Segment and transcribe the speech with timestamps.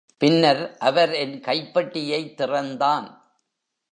[0.17, 3.33] பின்னர் அவர் என் கைப்பெட்டியைத் திறந்தான்.